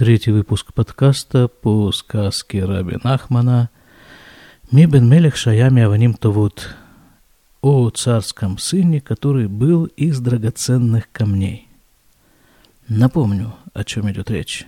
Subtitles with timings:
[0.00, 3.68] Третий выпуск подкаста по сказке Раби Нахмана
[4.72, 6.74] «Ми бен мелех шаями аваним товут»
[7.60, 11.68] о царском сыне, который был из драгоценных камней.
[12.88, 14.66] Напомню, о чем идет речь.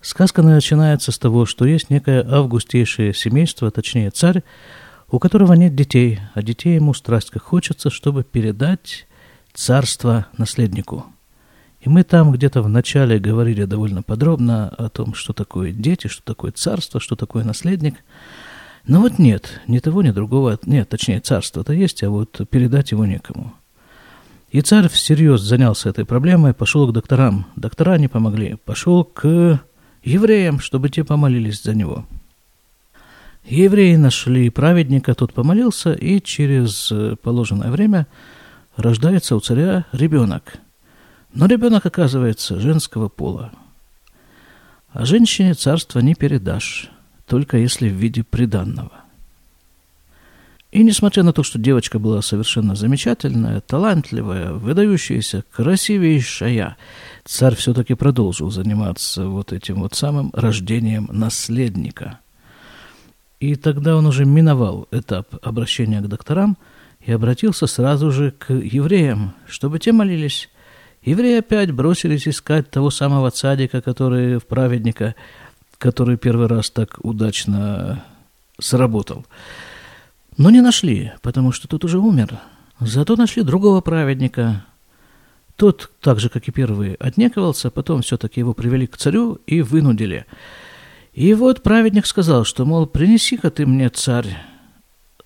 [0.00, 4.44] Сказка начинается с того, что есть некое августейшее семейство, точнее царь,
[5.10, 9.08] у которого нет детей, а детей ему страсть как хочется, чтобы передать
[9.54, 11.04] царство наследнику–
[11.84, 16.22] и мы там где-то в начале говорили довольно подробно о том, что такое дети, что
[16.22, 17.96] такое царство, что такое наследник.
[18.86, 23.04] Но вот нет, ни того, ни другого, нет, точнее, царство-то есть, а вот передать его
[23.04, 23.52] некому.
[24.50, 27.46] И царь всерьез занялся этой проблемой, пошел к докторам.
[27.54, 28.56] Доктора не помогли.
[28.64, 29.60] Пошел к
[30.02, 32.06] евреям, чтобы те помолились за него.
[33.44, 36.90] Евреи нашли праведника, тот помолился, и через
[37.22, 38.06] положенное время
[38.74, 40.54] рождается у царя ребенок–
[41.34, 43.52] но ребенок оказывается женского пола.
[44.92, 46.88] А женщине царство не передашь,
[47.26, 48.92] только если в виде приданного.
[50.70, 56.76] И несмотря на то, что девочка была совершенно замечательная, талантливая, выдающаяся, красивейшая,
[57.24, 62.18] царь все-таки продолжил заниматься вот этим вот самым рождением наследника.
[63.38, 66.56] И тогда он уже миновал этап обращения к докторам
[67.00, 70.48] и обратился сразу же к евреям, чтобы те молились
[71.04, 75.14] Евреи опять бросились искать того самого цадика, который в праведника,
[75.76, 78.02] который первый раз так удачно
[78.58, 79.26] сработал.
[80.38, 82.38] Но не нашли, потому что тот уже умер.
[82.80, 84.64] Зато нашли другого праведника.
[85.56, 90.24] Тот, так же, как и первый, отнекивался, потом все-таки его привели к царю и вынудили.
[91.12, 94.38] И вот праведник сказал, что, мол, принеси-ка ты мне, царь,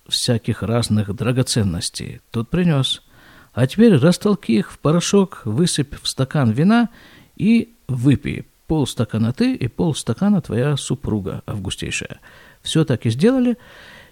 [0.07, 2.19] всяких разных драгоценностей.
[2.31, 3.01] Тот принес–
[3.53, 6.89] а теперь растолки их в порошок, высыпь в стакан вина
[7.35, 8.45] и выпей.
[8.67, 12.19] Полстакана ты и полстакана твоя супруга августейшая.
[12.61, 13.57] Все так и сделали.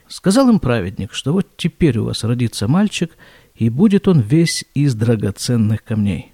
[0.08, 3.16] Сказал им праведник, что вот теперь у вас родится мальчик,
[3.56, 6.32] и будет он весь из драгоценных камней.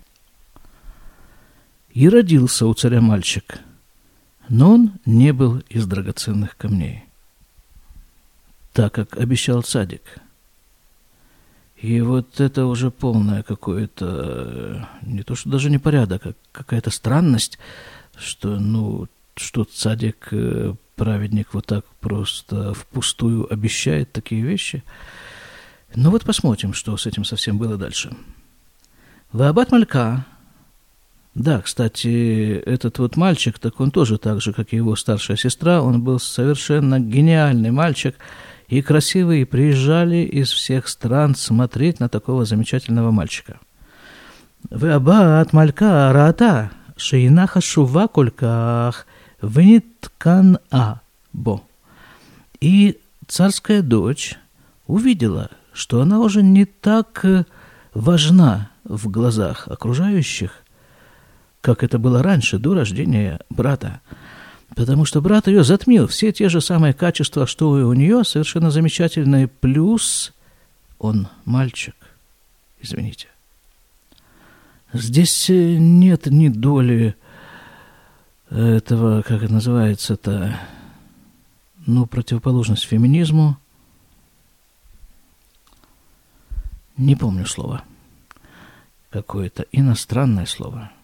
[1.91, 3.59] И родился у царя мальчик,
[4.47, 7.03] но он не был из драгоценных камней,
[8.71, 10.01] так как обещал цадик–
[11.83, 16.89] и вот это уже полное какое-то, э, не то что даже не порядок, а какая-то
[16.91, 17.59] странность,
[18.17, 24.81] что, ну, что цадик, э, праведник вот так просто впустую обещает такие вещи.
[25.93, 28.15] Ну вот посмотрим, что с этим совсем было дальше.
[29.33, 30.25] Ваабат Малька,
[31.35, 35.81] да, кстати, этот вот мальчик, так он тоже так же, как и его старшая сестра,
[35.81, 38.15] он был совершенно гениальный мальчик–
[38.73, 43.59] и красивые приезжали из всех стран смотреть на такого замечательного мальчика.
[44.71, 49.05] Вы аба от малька арата, шейнаха шува кольках,
[49.41, 51.01] вниткан а
[51.33, 51.61] бо.
[52.61, 52.97] И
[53.27, 54.39] царская дочь
[54.87, 57.45] увидела, что она уже не так э,
[57.93, 60.63] важна в глазах окружающих,
[61.61, 64.01] как это было раньше, до рождения брата.
[64.75, 68.71] Потому что брат ее затмил все те же самые качества, что и у нее, совершенно
[68.71, 70.33] замечательные, плюс
[70.97, 71.95] он мальчик.
[72.81, 73.27] Извините.
[74.91, 77.15] Здесь э, нет ни доли
[78.49, 80.59] этого, как это называется-то,
[81.85, 83.57] ну, противоположность феминизму.
[86.97, 87.83] Не помню слова.
[89.09, 90.91] Какое-то иностранное слово–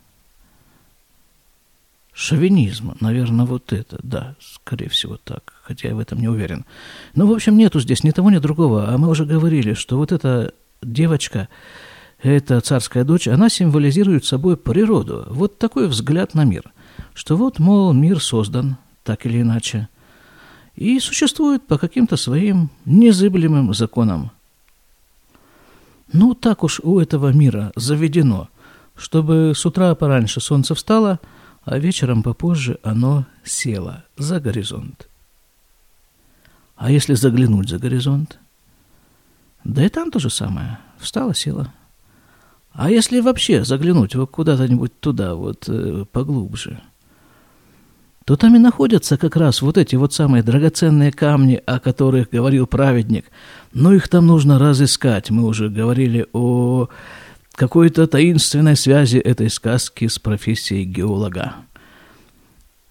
[2.20, 2.98] шовинизма.
[3.00, 6.66] Наверное, вот это, да, скорее всего так, хотя я в этом не уверен.
[7.16, 8.90] Но, в общем, нету здесь ни того, ни другого.
[8.90, 11.48] А мы уже говорили, что вот эта девочка,
[12.22, 15.28] эта царская дочь, она символизирует собой природу.
[15.30, 16.74] Вот такой взгляд на мир.
[17.14, 18.76] Что вот, мол, мир создан,
[19.06, 19.88] так или иначе,
[20.76, 24.32] и существует по каким-то своим незыблемым законам.
[26.12, 28.50] Ну, так уж у этого мира заведено,
[28.98, 31.22] чтобы с утра пораньше солнце встало–
[31.70, 35.08] а вечером попозже оно село за горизонт.
[36.76, 38.40] А если заглянуть за горизонт?
[39.64, 40.80] Да и там то же самое.
[40.98, 41.72] Встала, села.
[42.72, 46.82] А если вообще заглянуть вот куда-то-нибудь туда, вот э, поглубже,
[48.26, 52.66] то там и находятся как раз вот эти вот самые драгоценные камни, о которых говорил
[52.66, 53.26] праведник.
[53.74, 55.30] Но их там нужно разыскать.
[55.30, 56.90] Мы уже говорили о
[57.60, 61.56] какой-то таинственной связи этой сказки с профессией геолога.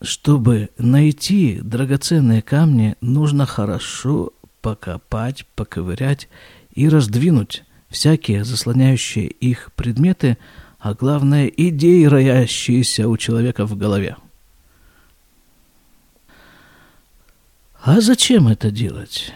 [0.02, 6.28] Чтобы найти драгоценные камни, нужно хорошо покопать, поковырять
[6.74, 10.36] и раздвинуть всякие заслоняющие их предметы,
[10.78, 14.16] а главное– идеи, роящиеся у человека в голове.
[17.82, 19.32] А зачем это делать?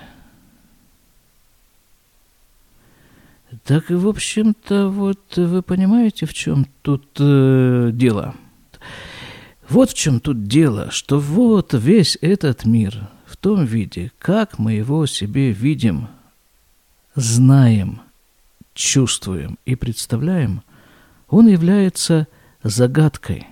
[3.65, 8.35] Так, в общем-то, вот вы понимаете, в чем тут э, дело?
[9.69, 14.73] Вот в чем тут дело, что вот весь этот мир в том виде, как мы
[14.73, 16.09] его себе видим,
[17.15, 18.01] знаем,
[18.75, 20.63] чувствуем и представляем,
[21.29, 22.27] он является
[22.63, 23.47] загадкой.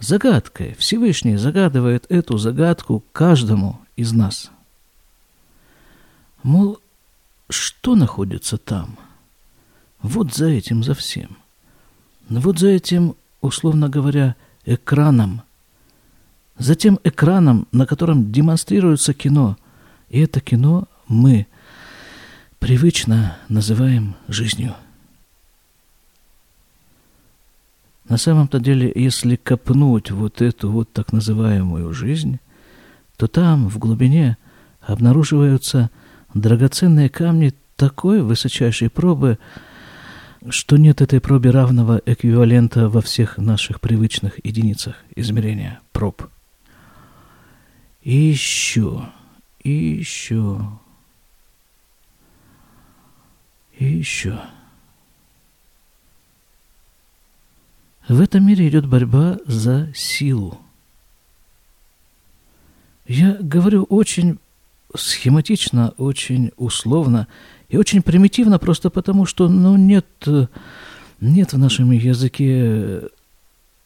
[0.00, 0.76] Загадкой.
[0.78, 4.50] Всевышний загадывает эту загадку каждому из нас.
[6.42, 6.78] Мол,
[7.48, 8.98] что находится там?
[10.02, 11.36] Вот за этим, за всем.
[12.28, 15.42] Вот за этим, условно говоря, экраном.
[16.58, 19.56] За тем экраном, на котором демонстрируется кино.
[20.08, 21.46] И это кино мы
[22.58, 24.74] привычно называем жизнью.
[28.08, 32.38] На самом-то деле, если копнуть вот эту вот так называемую жизнь,
[33.16, 34.38] то там, в глубине,
[34.80, 35.90] обнаруживаются
[36.40, 39.38] драгоценные камни такой высочайшей пробы,
[40.48, 46.22] что нет этой пробе равного эквивалента во всех наших привычных единицах измерения проб.
[48.02, 49.08] И еще,
[49.62, 50.60] и еще,
[53.78, 54.40] и еще–
[58.08, 60.58] В этом мире идет борьба за силу.
[63.06, 64.38] Я говорю очень
[64.94, 67.26] схематично, очень условно
[67.68, 70.06] и очень примитивно, просто потому что ну, нет,
[71.20, 73.02] нет в нашем языке,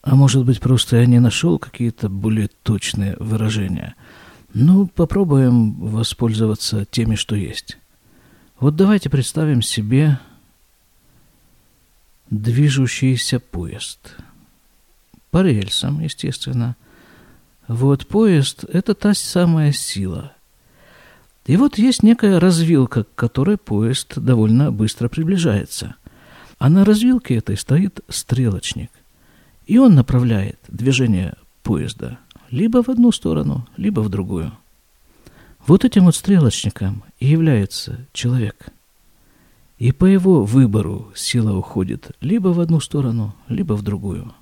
[0.02, 3.94] а может быть, просто я не нашел какие-то более точные выражения.
[4.54, 7.78] Ну, попробуем воспользоваться теми, что есть.
[8.60, 10.18] Вот давайте представим себе
[12.30, 14.16] движущийся поезд.
[15.30, 16.76] По рельсам, естественно.
[17.66, 20.34] Вот поезд– это та самая сила.
[21.46, 25.96] И вот есть некая развилка, к которой поезд довольно быстро приближается.
[26.58, 28.90] А на развилке этой стоит стрелочник.
[29.66, 32.18] И он направляет движение поезда
[32.50, 34.52] либо в одну сторону, либо в другую.
[35.66, 38.66] Вот этим вот стрелочником и является человек–
[39.82, 44.32] и по его выбору сила уходит либо в одну сторону, либо в другую.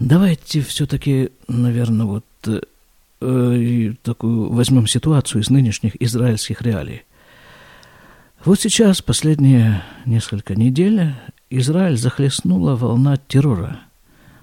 [0.00, 2.24] Давайте все-таки, наверное, вот
[3.20, 7.02] э, такую возьмем ситуацию из нынешних израильских реалий.
[8.44, 11.14] Вот сейчас, последние несколько недель,
[11.50, 13.80] Израиль захлестнула волна террора,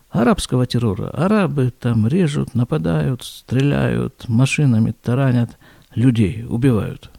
[0.10, 1.10] арабского террора.
[1.10, 5.58] Арабы там режут, нападают, стреляют, машинами таранят,
[5.96, 7.12] людей убивают.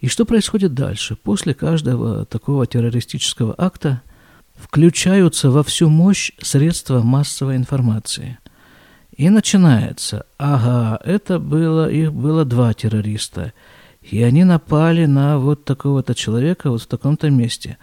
[0.00, 1.16] И что происходит дальше?
[1.16, 4.02] После каждого такого террористического акта
[4.56, 8.38] включаются во всю мощь средства массовой информации.
[9.16, 13.52] И начинается, ага, это было, их было два террориста,
[14.02, 17.76] и они напали на вот такого-то человека вот в таком-то месте.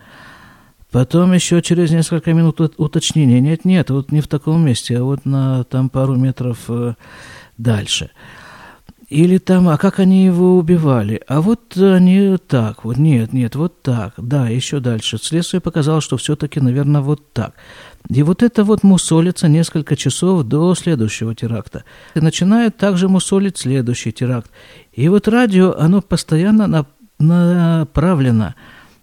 [0.92, 5.26] Потом еще через несколько минут уточнения, нет, нет, вот не в таком месте, а вот
[5.26, 6.96] на там пару метров э,
[7.58, 8.10] дальше–
[9.10, 11.22] или там, а как они его убивали?
[11.28, 14.14] А вот они так, вот нет, нет, вот так.
[14.18, 15.18] Да, еще дальше.
[15.18, 17.54] Следствие показало, что все-таки, наверное, вот так.
[18.10, 21.84] И вот это вот мусолится несколько часов до следующего теракта.
[22.16, 24.50] И начинает также мусолить следующий теракт.
[24.94, 26.86] И вот радио, оно постоянно на,
[27.20, 28.56] направлено,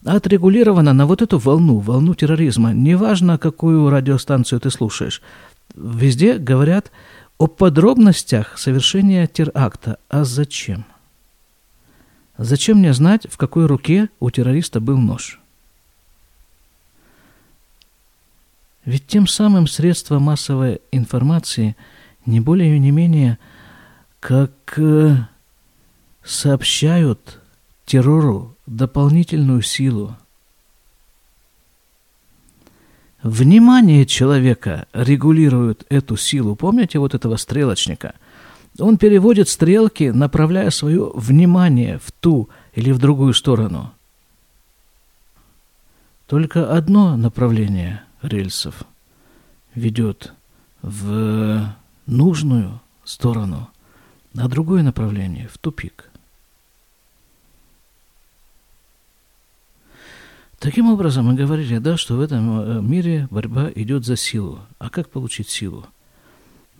[0.04, 2.72] отрегулировано на вот эту волну, волну терроризма.
[2.72, 5.20] Неважно, какую радиостанцию ты слушаешь.
[5.74, 6.90] Везде говорят
[7.36, 9.98] о подробностях совершения теракта.
[10.08, 10.86] А зачем?
[12.38, 15.40] Зачем мне знать, в какой руке у террориста был нож?
[18.84, 21.76] Ведь тем самым средства массовой информации
[22.26, 23.38] не более и не менее
[24.20, 25.16] как э,
[26.22, 27.40] сообщают
[27.84, 30.16] террору дополнительную силу,
[33.24, 36.54] Внимание человека регулирует эту силу.
[36.56, 38.12] Помните вот этого стрелочника?
[38.78, 43.92] Он переводит стрелки, направляя свое внимание в ту или в другую сторону.
[46.26, 48.82] Только одно направление рельсов
[49.74, 50.32] ведет
[50.82, 51.74] в
[52.06, 53.68] нужную сторону,
[54.36, 56.10] а другое направление в тупик–
[60.64, 64.60] Таким образом, мы говорили, да, что в этом э, мире борьба идет за силу.
[64.78, 65.86] А как получить силу?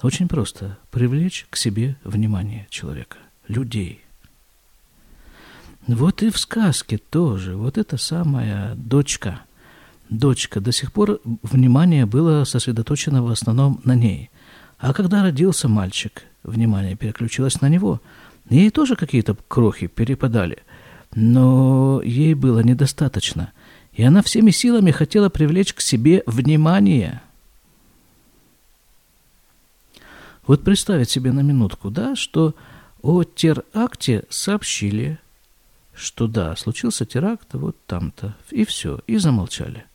[0.00, 0.78] Очень просто.
[0.90, 4.00] Привлечь к себе внимание человека, людей.
[5.86, 7.56] Вот и в сказке тоже.
[7.56, 9.42] Вот эта самая дочка.
[10.10, 10.60] Дочка.
[10.60, 14.30] До сих пор внимание было сосредоточено в основном на ней.
[14.78, 18.00] А когда родился мальчик, внимание переключилось на него.
[18.50, 20.58] Ей тоже какие-то крохи перепадали,
[21.14, 23.52] но ей было недостаточно,
[23.94, 27.22] и она всеми силами хотела привлечь к себе внимание.
[30.46, 32.54] Вот представить себе на минутку, да, что
[33.00, 35.18] о теракте сообщили,
[35.94, 39.86] что да, случился теракт вот там-то, и все, и замолчали.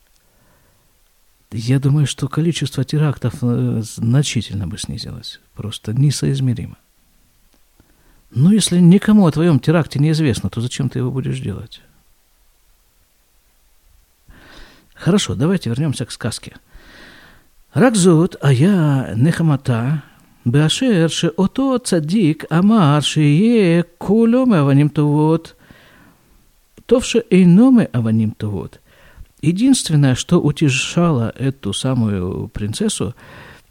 [1.52, 6.76] Я думаю, что количество терактов э, значительно бы снизилось, просто несоизмеримо.
[8.30, 11.80] Но если никому о твоем теракте неизвестно, то зачем ты его будешь делать?
[14.94, 16.56] Хорошо, давайте вернемся к сказке.
[17.72, 20.02] Ракзут, а я нехамата,
[20.44, 25.52] באשר שאותו צדיק אמר שיהיה כולו מאבנים טובות,
[26.86, 28.78] טוב שאינו מאבנים טובות.
[29.41, 33.15] Единственное, что утешало эту самую принцессу,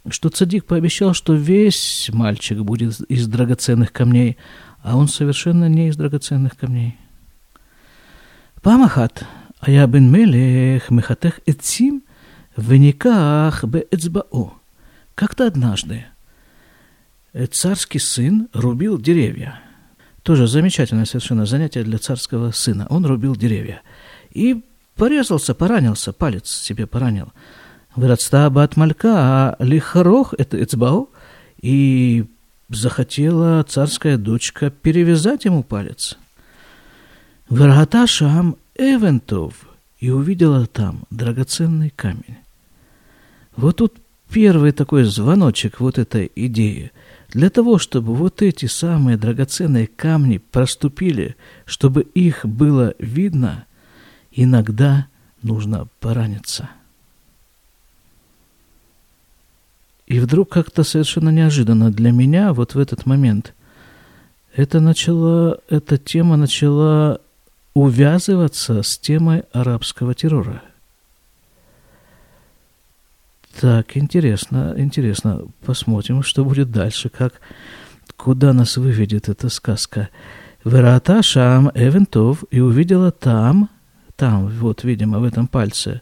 [0.09, 4.37] что цадик пообещал, что весь мальчик будет из драгоценных камней,
[4.81, 6.97] а он совершенно не из драгоценных камней.
[8.61, 9.25] Памахат,
[9.59, 12.03] а я бен мелех мехатех эцим
[12.57, 14.53] вениках бе эцбао.
[15.15, 16.05] Как-то однажды
[17.51, 19.61] царский сын рубил деревья.
[20.23, 22.87] Тоже замечательное совершенно занятие для царского сына.
[22.89, 23.81] Он рубил деревья.
[24.31, 24.63] И
[24.99, 27.29] порезался, поранился, палец себе поранил.
[27.95, 31.09] Выродста от малька, а лихорох– это эцбау.
[31.61, 32.25] И
[32.69, 36.17] захотела царская дочка перевязать ему палец.
[37.49, 39.53] Вырата шам эвентов
[39.99, 42.37] и увидела там драгоценный камень.
[43.55, 43.95] Вот тут
[44.29, 46.91] первый такой звоночек вот этой идеи–
[47.31, 53.65] для того, чтобы вот эти самые драгоценные камни проступили, чтобы их было видно,
[54.31, 55.07] иногда
[55.41, 56.69] нужно пораниться.
[60.07, 63.53] И вдруг как-то совершенно неожиданно для меня вот в этот момент
[64.55, 67.21] это начало, эта тема начала
[67.75, 70.63] увязываться с темой арабского террора–
[73.59, 75.41] так, интересно, интересно.
[75.65, 77.41] Посмотрим, что будет дальше, как,
[78.15, 80.09] куда нас выведет эта сказка.
[80.63, 83.69] Верата Шам Эвентов и увидела там,
[84.19, 86.01] там, вот, видимо, в этом пальце,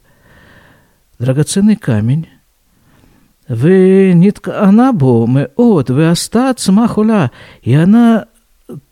[1.19, 2.27] драгоценный камень.
[3.47, 7.31] Вы нитка она бо мы от вы остаться махуля.
[7.61, 8.25] И она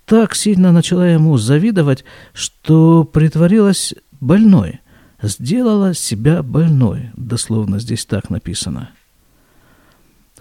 [0.05, 4.79] так сильно начала ему завидовать, что притворилась больной–
[5.27, 7.11] сделала себя больной.
[7.15, 8.91] Дословно здесь так написано.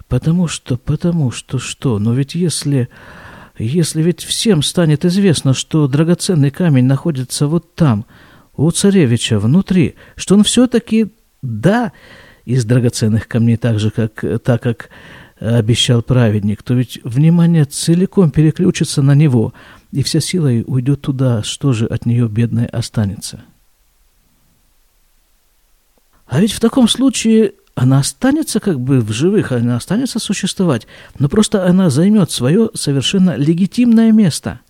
[0.07, 1.97] Потому что, потому что что?
[1.99, 2.89] Но ведь если,
[3.57, 8.05] если ведь всем станет известно, что драгоценный камень находится вот там,
[8.57, 11.07] у царевича, внутри, что он все-таки,
[11.41, 11.91] да,
[12.45, 14.89] из драгоценных камней, так же, как, так как
[15.39, 19.53] обещал праведник, то ведь внимание целиком переключится на него,
[19.91, 23.43] и вся сила уйдет туда, что же от нее бедное останется–
[26.27, 30.87] а ведь в таком случае она останется как бы в живых, она останется существовать,
[31.19, 34.61] но просто она займет свое совершенно легитимное место.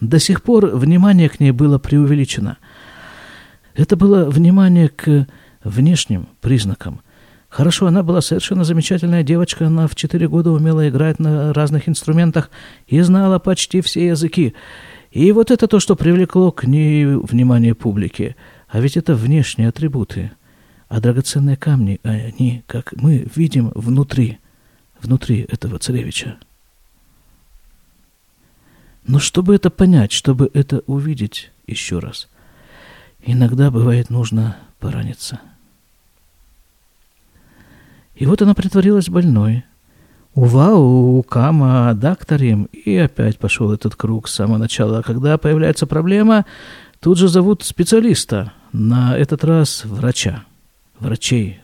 [0.00, 2.58] До сих пор внимание к ней было преувеличено.
[3.74, 5.26] Это было внимание к
[5.62, 7.00] внешним признакам.
[7.48, 12.50] Хорошо, она была совершенно замечательная девочка, она в четыре года умела играть на разных инструментах
[12.86, 14.54] и знала почти все языки.
[15.12, 18.34] И вот это то, что привлекло к ней внимание публики.
[18.68, 20.32] А ведь это внешние атрибуты–
[20.94, 24.38] а драгоценные камни, они, как мы видим, внутри,
[25.00, 26.38] внутри этого царевича.
[29.04, 32.28] Но чтобы это понять, чтобы это увидеть еще раз,
[33.24, 35.40] иногда бывает нужно пораниться.
[38.14, 39.64] И вот она притворилась больной.
[40.34, 45.02] Ува, у Кама, докторим, и опять пошел этот круг с самого начала.
[45.02, 46.44] Когда появляется проблема,
[47.00, 50.44] тут же зовут специалиста, на этот раз врача
[50.98, 51.60] врачей.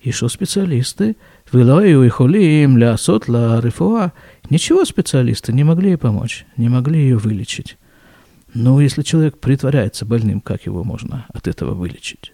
[0.00, 1.16] И что специалисты?
[1.52, 4.12] Вилаю и холим ля сотла рифуа.
[4.50, 7.76] Ничего специалисты не могли ей помочь, не могли ее вылечить.
[8.56, 12.32] Но если человек притворяется больным, как его можно от этого вылечить?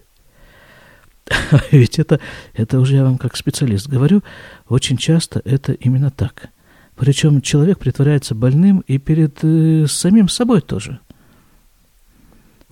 [1.71, 2.19] Ведь это,
[2.53, 4.23] это уже я вам как специалист говорю,
[4.67, 6.49] очень часто это именно так.
[6.95, 10.99] Причем человек притворяется больным и перед э, самим собой тоже–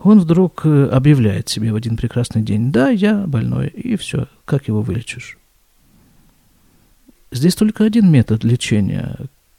[0.03, 4.67] он вдруг э, объявляет себе в один прекрасный день, да, я больной, и все, как
[4.67, 5.37] его вылечишь?
[7.31, 9.17] Здесь только один метод лечения.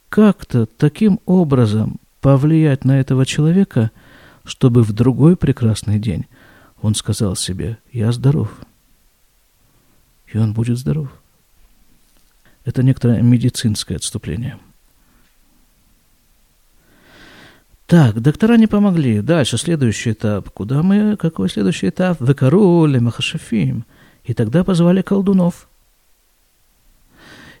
[0.09, 3.91] Как-то таким образом повлиять на этого человека,
[4.45, 6.25] чтобы в другой прекрасный день
[6.81, 8.49] он сказал себе, я здоров.
[10.27, 11.09] И он будет здоров.
[12.63, 14.57] Это некоторое медицинское отступление.
[17.87, 19.21] Так, доктора не помогли.
[19.21, 20.49] Дальше, следующий этап.
[20.49, 21.17] Куда мы?
[21.17, 22.21] Какой следующий этап?
[22.21, 23.85] Векароли, Махашафим.
[24.23, 25.67] И тогда позвали колдунов.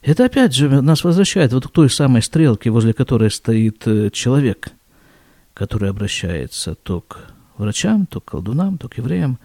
[0.03, 4.67] Это опять же нас возвращает вот к той самой стрелке, возле которой стоит э, человек,
[5.53, 7.19] который обращается то к
[7.57, 9.39] врачам, то к колдунам, то к евреям.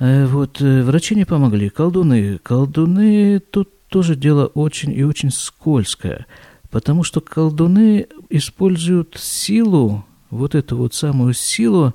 [0.00, 2.38] Э, вот э, врачи не помогли, колдуны.
[2.38, 6.26] Колдуны тут тоже дело очень и очень скользкое,
[6.70, 11.94] потому что колдуны используют силу, вот эту вот самую силу,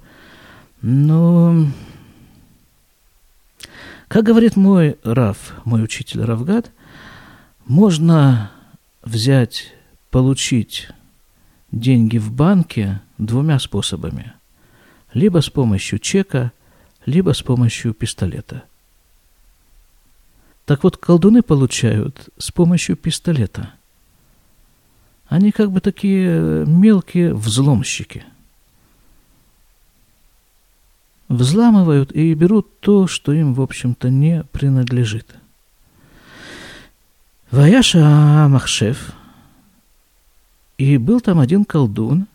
[0.82, 1.68] но,
[4.08, 6.72] как говорит мой Раф, мой учитель Равгад,
[7.66, 8.52] можно
[9.04, 9.74] взять,
[10.12, 10.90] получить
[11.72, 14.34] деньги в банке двумя способами.
[15.14, 16.52] Либо с помощью чека,
[17.06, 18.64] либо с помощью пистолета.
[20.66, 23.74] Так вот, колдуны получают с помощью пистолета.
[25.28, 28.26] Они как бы такие мелкие взломщики.
[31.28, 35.36] Взламывают и берут то, что им, в общем-то, не принадлежит.
[37.56, 39.14] Ваяша Махшев,
[40.78, 42.28] и был там один колдун,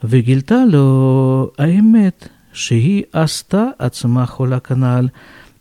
[0.00, 5.10] Вегильтало Аймет, Шии Аста Ацмахола Канал.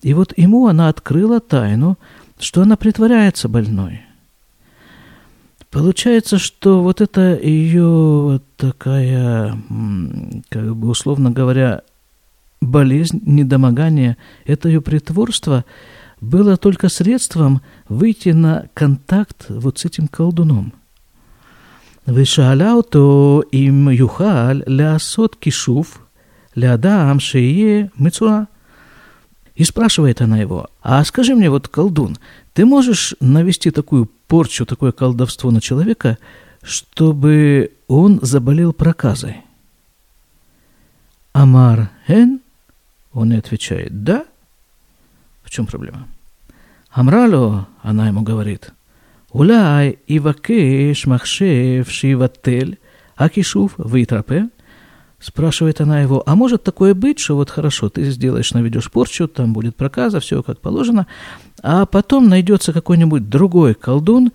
[0.03, 1.98] И вот ему она открыла тайну,
[2.39, 4.03] что она притворяется больной.
[5.70, 9.62] Получается, что вот это ее вот такая,
[10.48, 11.82] как бы условно говоря,
[12.62, 14.15] болезнь, недомогание,
[14.46, 15.65] это ее притворство
[16.21, 20.73] было только средством выйти на контакт вот с этим колдуном.
[22.09, 25.99] ושאלה אותו אם יוכל לעשות כישוף
[26.57, 28.43] לאדם שיהיה מצורע.
[29.55, 32.17] И спрашивает она его, а скажи мне, вот колдун,
[32.55, 36.17] ты можешь навести такую порчу, такое колдовство на человека,
[36.63, 39.43] чтобы он заболел проказой?
[41.35, 42.41] Амар Эн?
[43.13, 44.25] Он и отвечает, да.
[45.48, 46.10] в чем проблема?
[46.92, 48.72] Амрало, она ему говорит,
[49.31, 52.79] «Уляй и вакеш махшев шиватель,
[53.16, 54.50] акишув витрапе».
[55.20, 59.53] Спрашивает она его, а может такое быть, что вот хорошо, ты сделаешь, наведешь порчу, там
[59.53, 61.07] будет проказа, все как положено,
[61.64, 64.33] а потом найдется какой-нибудь другой колдун,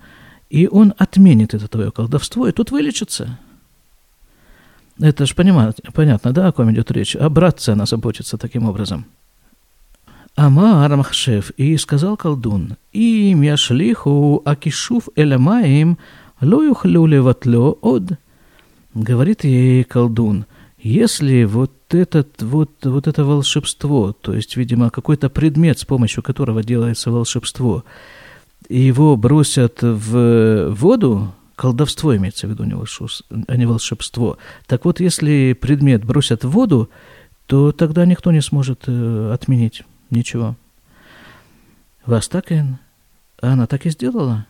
[0.49, 3.37] и он отменит это твое колдовство, и тут вылечится.
[4.99, 7.15] Это же понятно, да, о ком идет речь?
[7.15, 9.05] А братца она заботится таким образом–
[10.35, 15.97] Амар Махшев, и сказал колдун, им яшлиху акишуф эламаим
[16.41, 18.13] ло юхлю леватло од.
[18.95, 20.45] Говорит ей колдун,
[20.79, 26.63] если вот этот, вот, вот это волшебство, то есть, видимо, какой-то предмет, с помощью которого
[26.63, 27.83] делается волшебство,
[28.69, 32.63] его бросят в воду, колдовство имеется в виду,
[33.47, 34.37] а не волшебство.
[34.67, 36.89] Так вот, если предмет бросят в воду,
[37.45, 39.83] то тогда никто не сможет э, отменить.
[40.13, 40.55] Ничего.
[42.05, 42.77] Вастакен,
[43.41, 44.45] она так и сделала.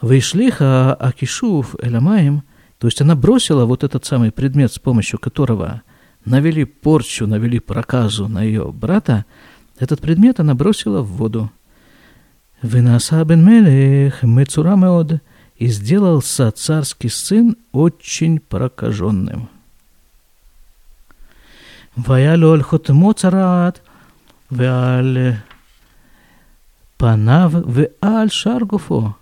[0.00, 2.42] Вышлиха Акишуф Эламаем,
[2.78, 5.82] то есть она бросила вот этот самый предмет, с помощью которого
[6.24, 9.24] навели порчу, навели проказу на ее брата,
[9.78, 11.52] этот предмет она бросила в воду.
[12.60, 15.22] Винаса бен Мелех Мецурамеод
[15.56, 19.48] и сделался царский сын очень прокаженным.
[21.94, 23.82] Ваялю Моцарат
[24.51, 25.35] ועל
[26.97, 29.15] панав в аль шаргуфо.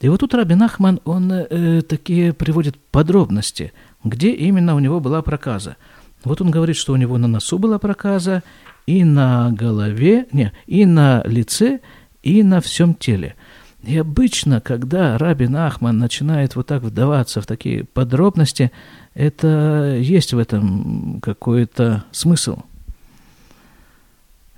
[0.00, 5.20] И вот тут Раби Нахман, он э, такие приводит подробности, где именно у него была
[5.20, 5.76] проказа.
[6.24, 8.42] Вот он говорит, что у него на носу была проказа,
[8.86, 11.80] и на голове, не, и на лице,
[12.22, 13.36] и на всем теле.
[13.82, 18.72] И обычно, когда Раби Нахман начинает вот так вдаваться в такие подробности,
[19.14, 22.70] это есть в этом какой-то смысл –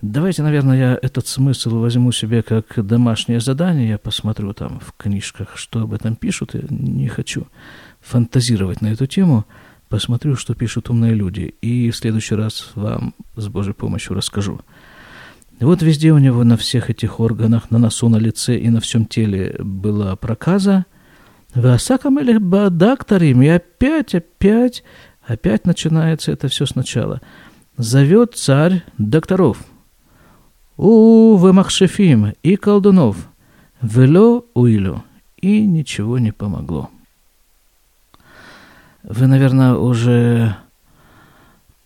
[0.02, 3.90] Давайте, наверное, я этот смысл возьму себе как домашнее задание.
[3.90, 6.54] Я посмотрю там в книжках, что об этом пишут.
[6.54, 7.48] Я не хочу
[8.02, 9.46] фантазировать на эту тему.
[9.90, 11.56] Посмотрю, что пишут умные люди.
[11.62, 14.62] И в следующий раз вам с Божьей помощью расскажу.
[15.60, 19.08] Вот везде у него на всех этих органах, на носу, на лице и на всем
[19.08, 20.86] теле была проказа.
[21.56, 23.42] Васакам или бадакторим.
[23.42, 24.84] И опять, опять,
[25.26, 27.20] опять начинается это все сначала.
[27.78, 29.66] Зовет царь докторов–
[30.78, 33.18] у вымахшефим и колдунов,
[33.82, 35.04] вело уилю,
[35.38, 36.90] и ничего не помогло.
[39.04, 40.56] Вы, наверное, уже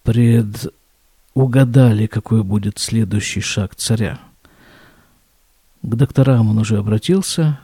[0.04, 4.20] предугадали, какой будет следующий шаг царя.
[5.84, 7.60] К докторам он уже обратился,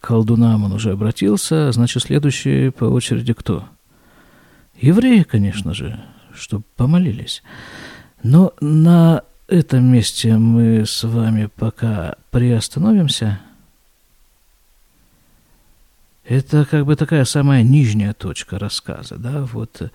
[0.00, 3.68] к колдунам он уже обратился, значит, следующий по очереди кто?
[4.80, 6.00] Евреи, конечно же,
[6.34, 7.42] чтобы помолились.
[8.22, 9.22] Но на
[9.54, 13.40] этом месте мы с вами пока приостановимся.
[16.24, 19.92] Это как бы такая самая нижняя точка рассказа, да, вот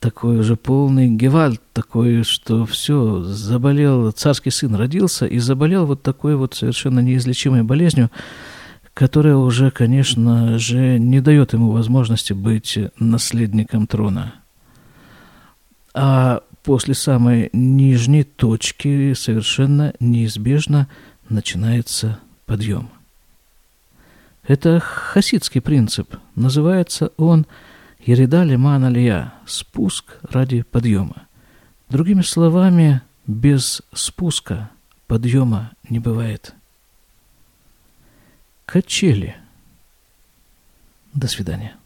[0.00, 6.36] такой уже полный гевальт, такой, что все, заболел, царский сын родился и заболел вот такой
[6.36, 8.10] вот совершенно неизлечимой болезнью,
[8.92, 14.34] которая уже, конечно же, не дает ему возможности быть наследником трона.
[15.94, 20.86] А после самой нижней точки совершенно неизбежно
[21.30, 22.90] начинается подъем.
[24.46, 26.14] Это хасидский принцип.
[26.34, 27.46] Называется он–
[28.04, 31.26] Ереда лиман алия– спуск ради подъема.
[31.88, 34.68] Другими словами, без спуска
[35.06, 36.52] подъема не бывает.
[38.66, 39.34] Качели.
[41.14, 41.77] До свидания.